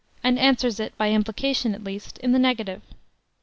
and 0.23 0.39
answers 0.39 0.79
it, 0.79 0.97
by 0.97 1.11
implication 1.11 1.75
at 1.75 1.83
least, 1.83 2.17
in 2.17 2.31
the 2.31 2.39
negative. 2.39 2.81